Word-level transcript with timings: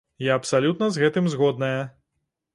Я 0.27 0.37
абсалютна 0.39 0.87
з 0.95 1.03
гэтым 1.03 1.29
згодная. 1.35 1.79